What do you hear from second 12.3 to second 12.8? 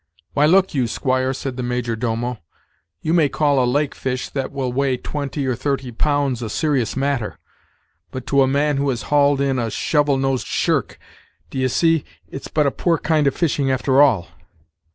but a